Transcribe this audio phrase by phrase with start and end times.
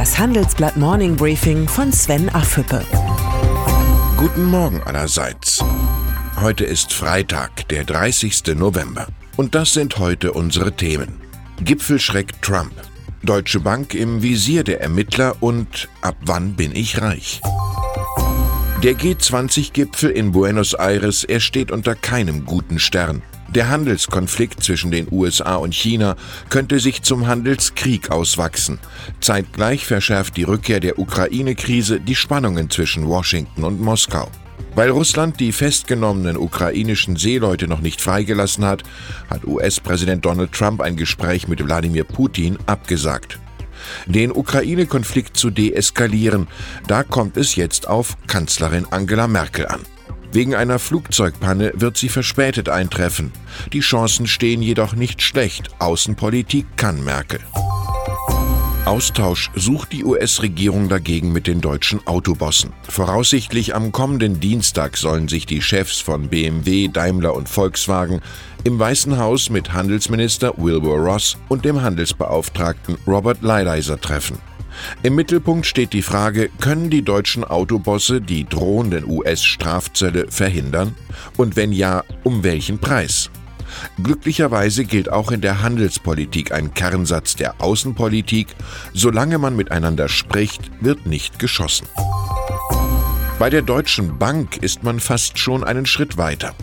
[0.00, 2.82] Das Handelsblatt Morning Briefing von Sven Affüppe.
[4.16, 5.62] Guten Morgen allerseits.
[6.40, 8.56] Heute ist Freitag, der 30.
[8.56, 9.08] November.
[9.36, 11.20] Und das sind heute unsere Themen.
[11.62, 12.72] Gipfelschreck Trump.
[13.22, 17.42] Deutsche Bank im Visier der Ermittler und ab wann bin ich reich?
[18.82, 23.20] Der G20-Gipfel in Buenos Aires, er steht unter keinem guten Stern.
[23.54, 26.14] Der Handelskonflikt zwischen den USA und China
[26.50, 28.78] könnte sich zum Handelskrieg auswachsen.
[29.20, 34.30] Zeitgleich verschärft die Rückkehr der Ukraine-Krise die Spannungen zwischen Washington und Moskau.
[34.76, 38.84] Weil Russland die festgenommenen ukrainischen Seeleute noch nicht freigelassen hat,
[39.28, 43.40] hat US-Präsident Donald Trump ein Gespräch mit Wladimir Putin abgesagt.
[44.06, 46.46] Den Ukraine-Konflikt zu deeskalieren,
[46.86, 49.80] da kommt es jetzt auf Kanzlerin Angela Merkel an.
[50.32, 53.32] Wegen einer Flugzeugpanne wird sie verspätet eintreffen.
[53.72, 55.70] Die Chancen stehen jedoch nicht schlecht.
[55.80, 57.40] Außenpolitik kann Merkel.
[58.84, 62.72] Austausch sucht die US-Regierung dagegen mit den deutschen Autobossen.
[62.88, 68.20] Voraussichtlich am kommenden Dienstag sollen sich die Chefs von BMW, Daimler und Volkswagen
[68.64, 74.38] im Weißen Haus mit Handelsminister Wilbur Ross und dem Handelsbeauftragten Robert Lighthizer treffen.
[75.02, 80.94] Im Mittelpunkt steht die Frage, können die deutschen Autobosse die drohenden US-Strafzölle verhindern?
[81.36, 83.30] Und wenn ja, um welchen Preis?
[84.02, 88.48] Glücklicherweise gilt auch in der Handelspolitik ein Kernsatz der Außenpolitik,
[88.92, 91.86] solange man miteinander spricht, wird nicht geschossen.
[93.40, 96.54] Bei der Deutschen Bank ist man fast schon einen Schritt weiter.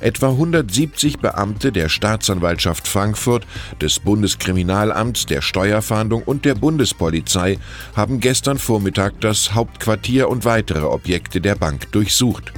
[0.00, 3.46] Etwa 170 Beamte der Staatsanwaltschaft Frankfurt,
[3.80, 7.56] des Bundeskriminalamts, der Steuerfahndung und der Bundespolizei
[7.96, 12.52] haben gestern Vormittag das Hauptquartier und weitere Objekte der Bank durchsucht.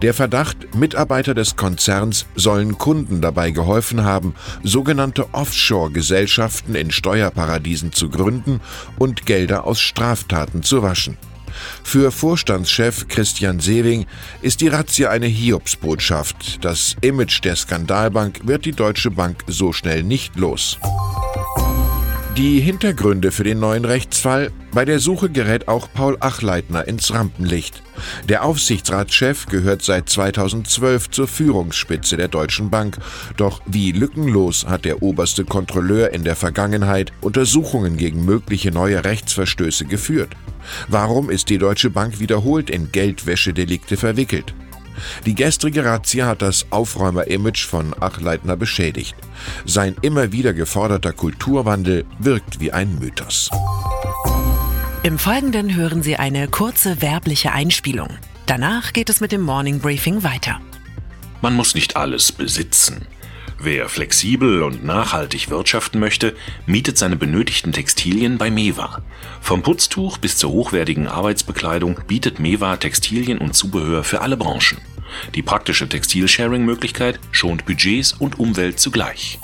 [0.00, 8.08] Der Verdacht, Mitarbeiter des Konzerns sollen Kunden dabei geholfen haben, sogenannte Offshore-Gesellschaften in Steuerparadiesen zu
[8.08, 8.62] gründen
[8.98, 11.18] und Gelder aus Straftaten zu waschen.
[11.82, 14.06] Für Vorstandschef Christian Sewing
[14.42, 16.64] ist die Razzia eine Hiobsbotschaft.
[16.64, 20.78] Das Image der Skandalbank wird die Deutsche Bank so schnell nicht los.
[22.38, 24.52] Die Hintergründe für den neuen Rechtsfall.
[24.70, 27.82] Bei der Suche gerät auch Paul Achleitner ins Rampenlicht.
[28.28, 32.98] Der Aufsichtsratschef gehört seit 2012 zur Führungsspitze der Deutschen Bank.
[33.36, 39.86] Doch wie lückenlos hat der oberste Kontrolleur in der Vergangenheit Untersuchungen gegen mögliche neue Rechtsverstöße
[39.86, 40.30] geführt?
[40.86, 44.54] Warum ist die Deutsche Bank wiederholt in Geldwäschedelikte verwickelt?
[45.26, 49.16] Die gestrige Razzia hat das Aufräumer-Image von Achleitner beschädigt.
[49.64, 53.50] Sein immer wieder geforderter Kulturwandel wirkt wie ein Mythos.
[55.02, 58.08] Im Folgenden hören Sie eine kurze werbliche Einspielung.
[58.46, 60.60] Danach geht es mit dem Morning Briefing weiter.
[61.40, 63.06] Man muss nicht alles besitzen.
[63.60, 66.36] Wer flexibel und nachhaltig wirtschaften möchte,
[66.66, 69.02] mietet seine benötigten Textilien bei Mewa.
[69.40, 74.78] Vom Putztuch bis zur hochwertigen Arbeitsbekleidung bietet Mewa Textilien und Zubehör für alle Branchen.
[75.34, 79.40] Die praktische Textilsharing-Möglichkeit schont Budgets und Umwelt zugleich.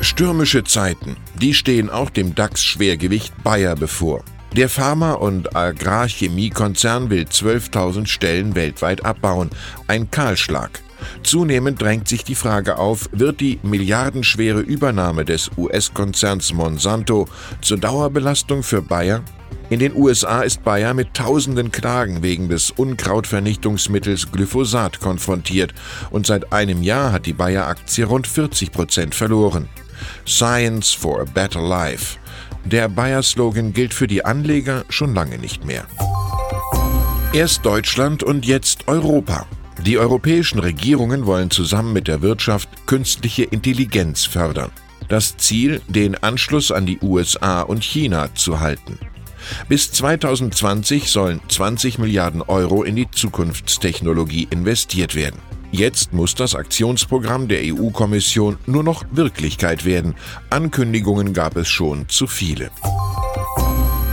[0.00, 4.24] Stürmische Zeiten, die stehen auch dem DAX-Schwergewicht Bayer bevor.
[4.54, 9.50] Der Pharma- und Agrarchemiekonzern will 12.000 Stellen weltweit abbauen.
[9.88, 10.80] Ein Kahlschlag.
[11.22, 17.28] Zunehmend drängt sich die Frage auf, wird die milliardenschwere Übernahme des US-Konzerns Monsanto
[17.60, 19.22] zur Dauerbelastung für Bayer?
[19.70, 25.72] In den USA ist Bayer mit tausenden Klagen wegen des Unkrautvernichtungsmittels Glyphosat konfrontiert
[26.10, 29.68] und seit einem Jahr hat die Bayer-Aktie rund 40 Prozent verloren.
[30.26, 32.18] Science for a Better Life.
[32.64, 35.86] Der Bayer-Slogan gilt für die Anleger schon lange nicht mehr.
[37.32, 39.46] Erst Deutschland und jetzt Europa.
[39.80, 44.70] Die europäischen Regierungen wollen zusammen mit der Wirtschaft künstliche Intelligenz fördern.
[45.08, 48.98] Das Ziel, den Anschluss an die USA und China zu halten.
[49.68, 55.40] Bis 2020 sollen 20 Milliarden Euro in die Zukunftstechnologie investiert werden.
[55.72, 60.14] Jetzt muss das Aktionsprogramm der EU-Kommission nur noch Wirklichkeit werden.
[60.50, 62.70] Ankündigungen gab es schon zu viele.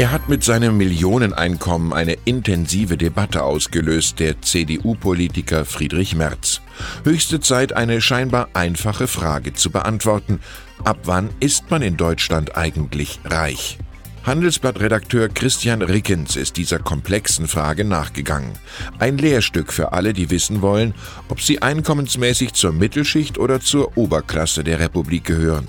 [0.00, 6.62] Er hat mit seinem Millioneneinkommen eine intensive Debatte ausgelöst, der CDU-Politiker Friedrich Merz.
[7.04, 10.40] Höchste Zeit, eine scheinbar einfache Frage zu beantworten.
[10.84, 13.76] Ab wann ist man in Deutschland eigentlich reich?
[14.24, 18.52] Handelsblatt-Redakteur Christian Rickens ist dieser komplexen Frage nachgegangen.
[18.98, 20.94] Ein Lehrstück für alle, die wissen wollen,
[21.28, 25.68] ob sie einkommensmäßig zur Mittelschicht oder zur Oberklasse der Republik gehören.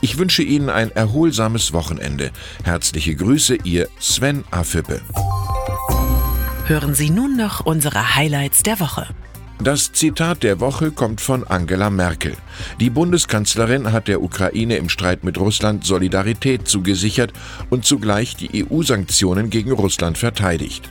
[0.00, 2.30] Ich wünsche Ihnen ein erholsames Wochenende.
[2.64, 5.00] Herzliche Grüße, Ihr Sven Afippe.
[6.66, 9.08] Hören Sie nun noch unsere Highlights der Woche.
[9.62, 12.34] Das Zitat der Woche kommt von Angela Merkel.
[12.80, 17.34] Die Bundeskanzlerin hat der Ukraine im Streit mit Russland Solidarität zugesichert
[17.68, 20.90] und zugleich die EU-Sanktionen gegen Russland verteidigt.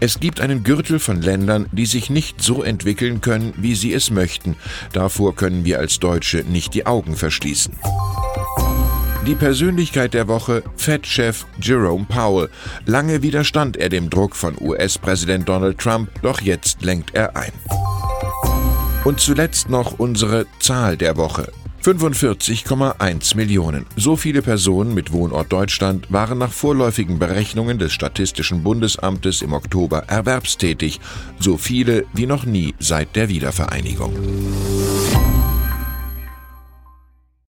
[0.00, 4.10] Es gibt einen Gürtel von Ländern, die sich nicht so entwickeln können, wie sie es
[4.10, 4.56] möchten.
[4.94, 7.74] Davor können wir als Deutsche nicht die Augen verschließen.
[9.26, 12.48] Die Persönlichkeit der Woche, Fed-Chef Jerome Powell.
[12.84, 17.50] Lange widerstand er dem Druck von US-Präsident Donald Trump, doch jetzt lenkt er ein.
[19.04, 21.52] Und zuletzt noch unsere Zahl der Woche.
[21.82, 23.86] 45,1 Millionen.
[23.96, 30.04] So viele Personen mit Wohnort Deutschland waren nach vorläufigen Berechnungen des Statistischen Bundesamtes im Oktober
[30.06, 31.00] erwerbstätig.
[31.40, 34.12] So viele wie noch nie seit der Wiedervereinigung.